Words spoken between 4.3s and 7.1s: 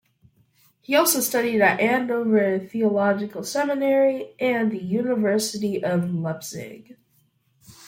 and the University of Leipzig.